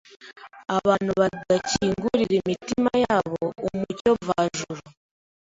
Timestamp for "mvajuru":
4.19-4.81